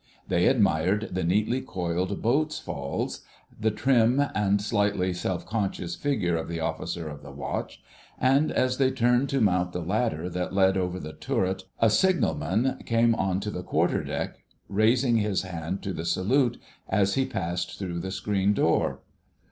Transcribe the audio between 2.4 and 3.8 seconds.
falls, the